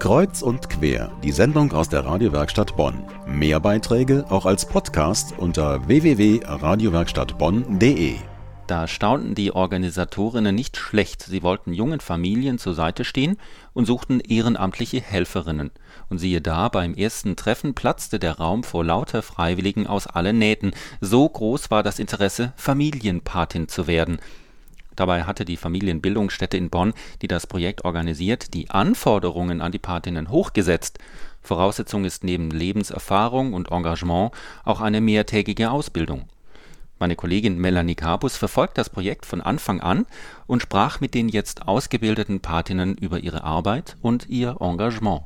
Kreuz 0.00 0.40
und 0.40 0.70
quer, 0.70 1.12
die 1.22 1.30
Sendung 1.30 1.72
aus 1.72 1.90
der 1.90 2.06
Radiowerkstatt 2.06 2.74
Bonn. 2.74 3.04
Mehr 3.26 3.60
Beiträge 3.60 4.24
auch 4.30 4.46
als 4.46 4.64
Podcast 4.64 5.34
unter 5.36 5.86
www.radiowerkstattbonn.de. 5.86 8.14
Da 8.66 8.88
staunten 8.88 9.34
die 9.34 9.52
Organisatorinnen 9.52 10.54
nicht 10.54 10.78
schlecht. 10.78 11.24
Sie 11.24 11.42
wollten 11.42 11.74
jungen 11.74 12.00
Familien 12.00 12.56
zur 12.56 12.72
Seite 12.72 13.04
stehen 13.04 13.36
und 13.74 13.84
suchten 13.84 14.20
ehrenamtliche 14.20 15.02
Helferinnen. 15.02 15.70
Und 16.08 16.16
siehe 16.16 16.40
da, 16.40 16.70
beim 16.70 16.94
ersten 16.94 17.36
Treffen 17.36 17.74
platzte 17.74 18.18
der 18.18 18.38
Raum 18.38 18.64
vor 18.64 18.82
lauter 18.82 19.20
Freiwilligen 19.20 19.86
aus 19.86 20.06
allen 20.06 20.38
Nähten. 20.38 20.70
So 21.02 21.28
groß 21.28 21.70
war 21.70 21.82
das 21.82 21.98
Interesse, 21.98 22.54
Familienpatin 22.56 23.68
zu 23.68 23.86
werden. 23.86 24.18
Dabei 25.00 25.22
hatte 25.22 25.46
die 25.46 25.56
Familienbildungsstätte 25.56 26.58
in 26.58 26.68
Bonn, 26.68 26.92
die 27.22 27.26
das 27.26 27.46
Projekt 27.46 27.86
organisiert, 27.86 28.52
die 28.52 28.68
Anforderungen 28.68 29.62
an 29.62 29.72
die 29.72 29.78
Patinnen 29.78 30.28
hochgesetzt. 30.28 30.98
Voraussetzung 31.40 32.04
ist 32.04 32.22
neben 32.22 32.50
Lebenserfahrung 32.50 33.54
und 33.54 33.70
Engagement 33.70 34.32
auch 34.62 34.82
eine 34.82 35.00
mehrtägige 35.00 35.70
Ausbildung. 35.70 36.28
Meine 36.98 37.16
Kollegin 37.16 37.56
Melanie 37.56 37.94
Capus 37.94 38.36
verfolgt 38.36 38.76
das 38.76 38.90
Projekt 38.90 39.24
von 39.24 39.40
Anfang 39.40 39.80
an 39.80 40.04
und 40.46 40.60
sprach 40.60 41.00
mit 41.00 41.14
den 41.14 41.30
jetzt 41.30 41.66
ausgebildeten 41.66 42.40
Patinnen 42.40 42.94
über 42.98 43.20
ihre 43.20 43.42
Arbeit 43.42 43.96
und 44.02 44.28
ihr 44.28 44.58
Engagement. 44.60 45.22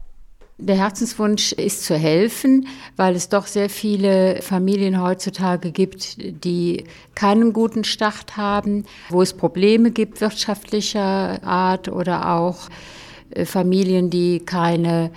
Der 0.58 0.76
Herzenswunsch 0.76 1.50
ist 1.52 1.84
zu 1.84 1.96
helfen, 1.96 2.68
weil 2.96 3.16
es 3.16 3.28
doch 3.28 3.48
sehr 3.48 3.68
viele 3.68 4.40
Familien 4.40 5.02
heutzutage 5.02 5.72
gibt, 5.72 6.16
die 6.44 6.84
keinen 7.16 7.52
guten 7.52 7.82
Start 7.82 8.36
haben, 8.36 8.84
wo 9.08 9.20
es 9.20 9.34
Probleme 9.34 9.90
gibt 9.90 10.20
wirtschaftlicher 10.20 11.42
Art 11.42 11.88
oder 11.88 12.36
auch 12.36 12.68
äh, 13.30 13.44
Familien, 13.44 14.10
die 14.10 14.40
keine 14.40 15.10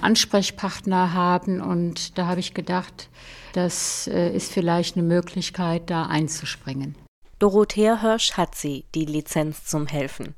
Ansprechpartner 0.00 1.12
haben. 1.12 1.60
Und 1.60 2.16
da 2.16 2.26
habe 2.28 2.38
ich 2.38 2.54
gedacht, 2.54 3.08
das 3.52 4.06
äh, 4.06 4.30
ist 4.34 4.52
vielleicht 4.52 4.96
eine 4.96 5.04
Möglichkeit, 5.04 5.90
da 5.90 6.06
einzuspringen. 6.06 6.94
Dorothea 7.40 8.00
Hirsch 8.00 8.34
hat 8.34 8.54
sie, 8.54 8.84
die 8.94 9.06
Lizenz 9.06 9.64
zum 9.64 9.88
Helfen. 9.88 10.36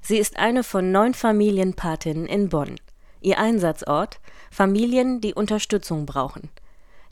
Sie 0.00 0.18
ist 0.18 0.36
eine 0.36 0.62
von 0.62 0.92
neun 0.92 1.12
Familienpatinnen 1.12 2.26
in 2.26 2.48
Bonn. 2.48 2.76
Ihr 3.20 3.38
Einsatzort 3.38 4.20
Familien, 4.50 5.20
die 5.20 5.34
Unterstützung 5.34 6.06
brauchen. 6.06 6.50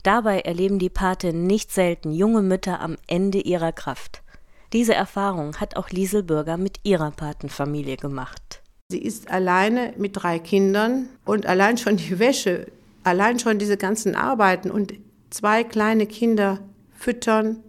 Dabei 0.03 0.41
erleben 0.41 0.77
die 0.79 0.89
Patinnen 0.89 1.47
nicht 1.47 1.71
selten 1.71 2.11
junge 2.11 2.41
Mütter 2.41 2.79
am 2.79 2.95
Ende 3.07 3.39
ihrer 3.39 3.71
Kraft. 3.71 4.21
Diese 4.71 4.93
Erfahrung 4.93 5.55
hat 5.57 5.77
auch 5.77 5.89
Liesel 5.89 6.21
Bürger 6.21 6.57
mit 6.57 6.79
ihrer 6.83 7.11
Patenfamilie 7.11 7.97
gemacht. 7.97 8.61
Sie 8.89 8.99
ist 8.99 9.31
alleine 9.31 9.93
mit 9.97 10.11
drei 10.15 10.37
Kindern 10.37 11.09
und 11.25 11.47
allein 11.47 11.77
schon 11.77 11.97
die 11.97 12.19
Wäsche, 12.19 12.67
allein 13.03 13.39
schon 13.39 13.57
diese 13.57 13.77
ganzen 13.77 14.15
Arbeiten 14.15 14.69
und 14.69 14.93
zwei 15.31 15.63
kleine 15.63 16.05
Kinder 16.05 16.59
füttern, 16.95 17.63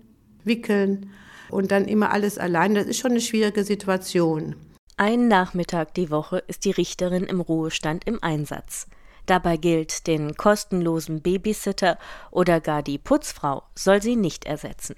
wickeln 0.45 1.11
und 1.51 1.71
dann 1.71 1.87
immer 1.87 2.11
alles 2.11 2.39
allein. 2.39 2.75
Das 2.75 2.87
ist 2.87 2.99
schon 2.99 3.13
eine 3.13 3.21
schwierige 3.21 3.65
Situation. 3.65 4.57
Ein 4.99 5.29
Nachmittag 5.29 5.93
die 5.93 6.11
Woche 6.11 6.39
ist 6.39 6.65
die 6.65 6.71
Richterin 6.71 7.25
im 7.25 7.43
Ruhestand 7.43 8.07
im 8.07 8.23
Einsatz. 8.23 8.87
Dabei 9.27 9.59
gilt, 9.59 10.07
den 10.07 10.37
kostenlosen 10.37 11.21
Babysitter 11.21 11.99
oder 12.31 12.63
gar 12.63 12.83
die 12.83 12.97
Putzfrau 12.97 13.63
soll 13.75 14.01
sie 14.01 14.17
nicht 14.17 14.47
ersetzen. 14.47 14.97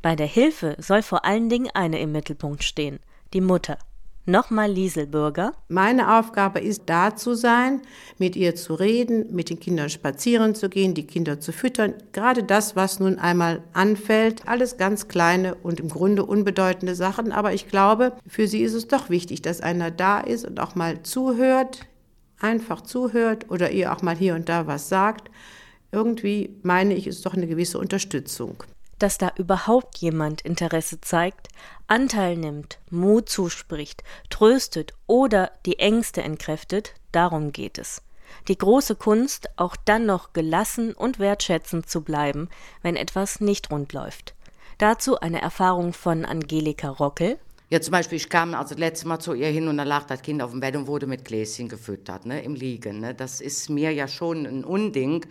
Bei 0.00 0.14
der 0.14 0.28
Hilfe 0.28 0.76
soll 0.78 1.02
vor 1.02 1.24
allen 1.24 1.48
Dingen 1.48 1.70
eine 1.74 1.98
im 1.98 2.12
Mittelpunkt 2.12 2.62
stehen, 2.62 3.00
die 3.32 3.40
Mutter. 3.40 3.78
Nochmal 4.24 4.70
Liesel 4.70 5.08
Bürger. 5.08 5.52
Meine 5.66 6.16
Aufgabe 6.16 6.60
ist, 6.60 6.82
da 6.86 7.16
zu 7.16 7.34
sein, 7.34 7.82
mit 8.18 8.36
ihr 8.36 8.54
zu 8.54 8.74
reden, 8.74 9.34
mit 9.34 9.50
den 9.50 9.58
Kindern 9.58 9.90
spazieren 9.90 10.54
zu 10.54 10.68
gehen, 10.68 10.94
die 10.94 11.08
Kinder 11.08 11.40
zu 11.40 11.52
füttern. 11.52 11.94
Gerade 12.12 12.44
das, 12.44 12.76
was 12.76 13.00
nun 13.00 13.18
einmal 13.18 13.64
anfällt. 13.72 14.46
Alles 14.46 14.76
ganz 14.76 15.08
kleine 15.08 15.56
und 15.56 15.80
im 15.80 15.88
Grunde 15.88 16.24
unbedeutende 16.24 16.94
Sachen. 16.94 17.32
Aber 17.32 17.52
ich 17.52 17.66
glaube, 17.66 18.12
für 18.28 18.46
sie 18.46 18.62
ist 18.62 18.74
es 18.74 18.86
doch 18.86 19.10
wichtig, 19.10 19.42
dass 19.42 19.60
einer 19.60 19.90
da 19.90 20.20
ist 20.20 20.44
und 20.44 20.60
auch 20.60 20.76
mal 20.76 21.02
zuhört, 21.02 21.80
einfach 22.38 22.82
zuhört 22.82 23.50
oder 23.50 23.72
ihr 23.72 23.92
auch 23.92 24.02
mal 24.02 24.16
hier 24.16 24.36
und 24.36 24.48
da 24.48 24.68
was 24.68 24.88
sagt. 24.88 25.32
Irgendwie 25.90 26.60
meine 26.62 26.94
ich, 26.94 27.08
ist 27.08 27.26
doch 27.26 27.34
eine 27.34 27.48
gewisse 27.48 27.80
Unterstützung 27.80 28.62
dass 29.02 29.18
da 29.18 29.32
überhaupt 29.36 29.98
jemand 29.98 30.42
Interesse 30.42 31.00
zeigt, 31.00 31.48
Anteil 31.88 32.36
nimmt, 32.36 32.78
Mut 32.88 33.28
zuspricht, 33.28 34.04
tröstet 34.30 34.94
oder 35.08 35.50
die 35.66 35.80
Ängste 35.80 36.22
entkräftet, 36.22 36.94
darum 37.10 37.52
geht 37.52 37.78
es. 37.78 38.02
Die 38.48 38.56
große 38.56 38.94
Kunst, 38.94 39.50
auch 39.56 39.76
dann 39.76 40.06
noch 40.06 40.32
gelassen 40.32 40.94
und 40.94 41.18
wertschätzend 41.18 41.90
zu 41.90 42.02
bleiben, 42.02 42.48
wenn 42.82 42.96
etwas 42.96 43.40
nicht 43.40 43.70
rund 43.70 43.92
läuft. 43.92 44.34
Dazu 44.78 45.18
eine 45.18 45.42
Erfahrung 45.42 45.92
von 45.92 46.24
Angelika 46.24 46.88
Rockel, 46.88 47.38
ja, 47.72 47.80
zum 47.80 47.92
Beispiel, 47.92 48.16
ich 48.16 48.28
kam 48.28 48.52
also 48.52 48.74
das 48.74 48.78
letzte 48.78 49.08
Mal 49.08 49.18
zu 49.18 49.32
ihr 49.32 49.46
hin 49.46 49.66
und 49.66 49.78
da 49.78 49.84
lag 49.84 50.04
das 50.04 50.20
Kind 50.20 50.42
auf 50.42 50.50
dem 50.50 50.60
Bett 50.60 50.76
und 50.76 50.86
wurde 50.86 51.06
mit 51.06 51.24
Gläschen 51.24 51.70
gefüttert, 51.70 52.26
ne, 52.26 52.42
im 52.42 52.54
Liegen. 52.54 53.00
Ne. 53.00 53.14
Das 53.14 53.40
ist 53.40 53.70
mir 53.70 53.94
ja 53.94 54.08
schon 54.08 54.44
ein 54.44 54.62
Unding. 54.62 55.24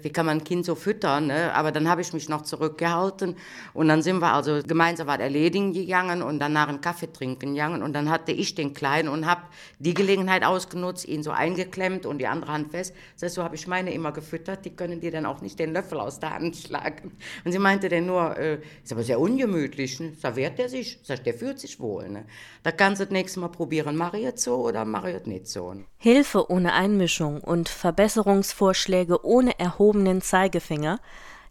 Wie 0.00 0.10
kann 0.10 0.24
man 0.24 0.38
ein 0.38 0.44
Kind 0.44 0.64
so 0.64 0.76
füttern? 0.76 1.26
Ne? 1.26 1.52
Aber 1.52 1.72
dann 1.72 1.88
habe 1.88 2.00
ich 2.00 2.12
mich 2.12 2.28
noch 2.28 2.42
zurückgehalten 2.42 3.34
und 3.74 3.88
dann 3.88 4.02
sind 4.02 4.20
wir 4.20 4.32
also 4.32 4.60
gemeinsam 4.64 5.08
was 5.08 5.18
erledigen 5.18 5.72
gegangen 5.72 6.22
und 6.22 6.38
danach 6.38 6.68
einen 6.68 6.80
Kaffee 6.80 7.12
trinken 7.12 7.54
gegangen 7.54 7.82
und 7.82 7.94
dann 7.94 8.10
hatte 8.10 8.30
ich 8.30 8.54
den 8.54 8.74
Kleinen 8.74 9.08
und 9.08 9.26
habe 9.26 9.42
die 9.80 9.92
Gelegenheit 9.92 10.44
ausgenutzt, 10.44 11.04
ihn 11.08 11.24
so 11.24 11.32
eingeklemmt 11.32 12.06
und 12.06 12.18
die 12.18 12.28
andere 12.28 12.52
Hand 12.52 12.70
fest. 12.70 12.94
Das 13.14 13.24
heißt, 13.24 13.34
so 13.34 13.42
habe 13.42 13.56
ich 13.56 13.66
meine 13.66 13.92
immer 13.92 14.12
gefüttert, 14.12 14.64
die 14.64 14.70
können 14.70 15.00
dir 15.00 15.10
dann 15.10 15.26
auch 15.26 15.40
nicht 15.40 15.58
den 15.58 15.72
Löffel 15.72 15.98
aus 15.98 16.20
der 16.20 16.32
Hand 16.32 16.54
schlagen. 16.54 17.10
Und 17.44 17.50
sie 17.50 17.58
meinte 17.58 17.88
dann 17.88 18.06
nur, 18.06 18.36
äh, 18.36 18.60
ist 18.84 18.92
aber 18.92 19.02
sehr 19.02 19.18
ungemütlich, 19.18 19.98
ne? 19.98 20.12
da 20.22 20.36
wehrt 20.36 20.60
er 20.60 20.68
sich, 20.68 21.00
sagt, 21.02 21.26
der 21.26 21.34
fühlt 21.34 21.58
sich 21.58 21.80
wohl 21.80 21.87
wohl. 21.88 22.08
Ne? 22.08 22.24
Da 22.62 22.70
kannst 22.70 23.00
du 23.00 23.04
das 23.06 23.12
nächste 23.12 23.40
Mal 23.40 23.48
probieren, 23.48 23.96
mache 23.96 24.18
ich 24.18 24.24
jetzt 24.24 24.44
so 24.44 24.56
oder 24.56 24.84
mache 24.84 25.08
ich 25.08 25.14
jetzt 25.14 25.26
nicht 25.26 25.48
so. 25.48 25.74
Hilfe 25.96 26.50
ohne 26.50 26.74
Einmischung 26.74 27.40
und 27.40 27.68
Verbesserungsvorschläge 27.68 29.24
ohne 29.24 29.58
erhobenen 29.58 30.20
Zeigefinger, 30.20 31.00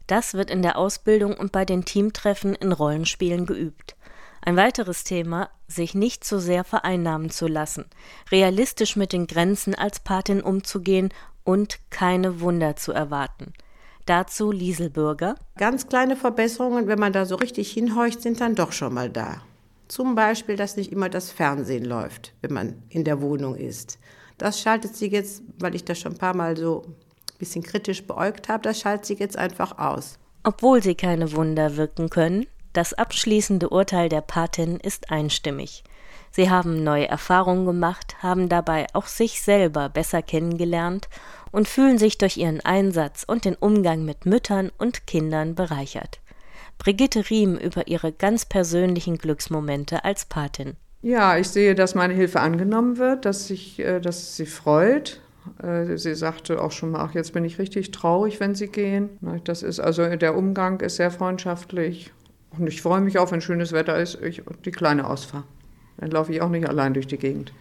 das 0.06 0.34
wird 0.34 0.50
in 0.50 0.62
der 0.62 0.78
Ausbildung 0.78 1.36
und 1.36 1.52
bei 1.52 1.66
den 1.66 1.84
Teamtreffen 1.84 2.56
in 2.56 2.72
Rollenspielen 2.72 3.46
geübt. 3.46 3.98
Ein 4.42 4.56
weiteres 4.56 5.04
Thema, 5.04 5.50
sich 5.68 5.94
nicht 5.94 6.24
zu 6.24 6.40
sehr 6.40 6.64
vereinnahmen 6.64 7.30
zu 7.30 7.48
lassen, 7.48 7.86
realistisch 8.32 8.96
mit 8.96 9.12
den 9.12 9.28
Grenzen 9.28 9.76
als 9.76 10.00
Patin 10.00 10.42
umzugehen 10.42 11.10
und 11.44 11.80
keine 11.90 12.40
Wunder 12.40 12.78
zu 12.78 12.94
erwarten. 12.94 13.52
Dazu 14.06 14.52
Liesel 14.52 14.90
Bürger. 14.90 15.36
Ganz 15.58 15.90
kleine 15.90 16.16
Verbesserungen, 16.16 16.88
wenn 16.88 17.00
man 17.00 17.12
da 17.12 17.26
so 17.26 17.36
richtig 17.36 17.70
hinhorcht, 17.72 18.22
sind 18.22 18.40
dann 18.40 18.56
doch 18.56 18.72
schon 18.72 18.94
mal 18.94 19.10
da. 19.10 19.42
Zum 19.88 20.16
Beispiel, 20.16 20.56
dass 20.56 20.76
nicht 20.76 20.92
immer 20.92 21.10
das 21.10 21.32
Fernsehen 21.32 21.86
läuft, 21.86 22.34
wenn 22.42 22.54
man 22.54 22.84
in 22.90 23.04
der 23.04 23.22
Wohnung 23.22 23.56
ist. 23.56 24.00
Das 24.38 24.60
schaltet 24.60 24.96
sie 24.96 25.08
jetzt, 25.08 25.42
weil 25.60 25.76
ich 25.76 25.86
das 25.86 26.00
schon 26.00 26.14
ein 26.14 26.18
paar 26.18 26.36
Mal 26.36 26.58
so 26.58 26.84
ein 26.86 27.38
bisschen 27.40 27.64
kritisch 27.64 28.06
beäugt 28.06 28.50
habe, 28.50 28.64
das 28.64 28.80
schaltet 28.80 29.06
sie 29.06 29.16
jetzt 29.16 29.38
einfach 29.38 29.78
aus. 29.78 30.20
Obwohl 30.44 30.84
sie 30.84 30.96
keine 30.96 31.34
Wunder 31.34 31.78
wirken 31.78 32.10
können, 32.10 32.46
das 32.74 32.94
abschließende 32.94 33.70
Urteil 33.70 34.10
der 34.10 34.22
Patin 34.22 34.78
ist 34.78 35.10
einstimmig. 35.10 35.84
Sie 36.32 36.50
haben 36.50 36.84
neue 36.84 37.08
Erfahrungen 37.08 37.66
gemacht, 37.66 38.18
haben 38.22 38.50
dabei 38.50 38.86
auch 38.94 39.08
sich 39.08 39.42
selber 39.42 39.90
besser 39.90 40.22
kennengelernt 40.22 41.10
und 41.52 41.68
fühlen 41.68 41.98
sich 41.98 42.18
durch 42.18 42.38
ihren 42.38 42.62
Einsatz 42.62 43.24
und 43.26 43.46
den 43.46 43.56
Umgang 43.56 44.06
mit 44.06 44.26
Müttern 44.26 44.72
und 44.78 45.08
Kindern 45.08 45.56
bereichert. 45.56 46.20
Brigitte 46.78 47.30
Riem 47.30 47.58
über 47.58 47.88
ihre 47.88 48.12
ganz 48.12 48.46
persönlichen 48.46 49.18
Glücksmomente 49.18 50.04
als 50.04 50.26
Patin. 50.26 50.76
Ja, 51.02 51.38
ich 51.38 51.50
sehe, 51.50 51.76
dass 51.76 51.96
meine 51.96 52.14
Hilfe 52.14 52.40
angenommen 52.40 52.98
wird, 52.98 53.26
dass, 53.26 53.50
ich, 53.50 53.80
äh, 53.80 54.00
dass 54.00 54.36
sie 54.36 54.46
freut. 54.46 55.22
Äh, 55.62 55.98
sie 55.98 56.16
sagte 56.16 56.62
auch 56.62 56.72
schon 56.72 56.92
mal, 56.92 57.02
ach, 57.02 57.14
jetzt 57.14 57.34
bin 57.34 57.46
ich 57.46 57.60
richtig 57.60 57.92
traurig, 57.92 58.40
wenn 58.40 58.56
Sie 58.56 58.68
gehen. 58.68 59.10
Das 59.44 59.64
ist 59.64 59.80
also, 59.80 60.16
der 60.16 60.36
Umgang 60.36 60.80
ist 60.82 60.98
sehr 60.98 61.12
freundschaftlich. 61.12 62.12
Und 62.58 62.68
ich 62.68 62.82
freue 62.82 63.02
mich 63.02 63.20
auch, 63.20 63.32
wenn 63.32 63.42
schönes 63.42 63.72
Wetter 63.72 64.00
ist, 64.00 64.22
ich 64.22 64.44
die 64.66 64.72
Kleine 64.72 65.08
ausfahre. 65.08 65.44
Dann 65.98 66.12
laufe 66.12 66.34
ich 66.34 66.42
auch 66.42 66.50
nicht 66.50 66.68
allein 66.68 66.94
durch 66.94 67.08
die 67.08 67.18
Gegend. 67.18 67.54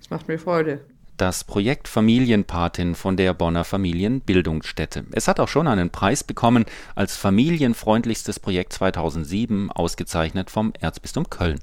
Das 0.00 0.10
macht 0.10 0.28
mir 0.28 0.38
Freude 0.38 0.80
das 1.16 1.44
Projekt 1.44 1.88
Familienpatin 1.88 2.94
von 2.94 3.16
der 3.16 3.34
Bonner 3.34 3.64
Familienbildungsstätte. 3.64 5.04
Es 5.12 5.28
hat 5.28 5.40
auch 5.40 5.48
schon 5.48 5.68
einen 5.68 5.90
Preis 5.90 6.24
bekommen 6.24 6.64
als 6.94 7.16
familienfreundlichstes 7.16 8.40
Projekt 8.40 8.72
2007, 8.72 9.70
ausgezeichnet 9.70 10.50
vom 10.50 10.72
Erzbistum 10.80 11.30
Köln. 11.30 11.60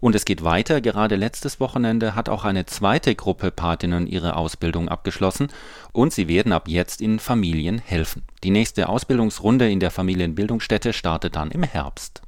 Und 0.00 0.14
es 0.14 0.24
geht 0.24 0.44
weiter. 0.44 0.80
Gerade 0.80 1.16
letztes 1.16 1.60
Wochenende 1.60 2.14
hat 2.14 2.28
auch 2.28 2.44
eine 2.44 2.66
zweite 2.66 3.14
Gruppe 3.14 3.50
Patinnen 3.50 4.06
ihre 4.06 4.36
Ausbildung 4.36 4.88
abgeschlossen 4.88 5.48
und 5.92 6.12
sie 6.12 6.28
werden 6.28 6.52
ab 6.52 6.68
jetzt 6.68 7.00
in 7.00 7.18
Familien 7.18 7.78
helfen. 7.78 8.22
Die 8.44 8.50
nächste 8.50 8.88
Ausbildungsrunde 8.88 9.70
in 9.70 9.80
der 9.80 9.90
Familienbildungsstätte 9.90 10.92
startet 10.92 11.36
dann 11.36 11.50
im 11.50 11.62
Herbst. 11.62 12.22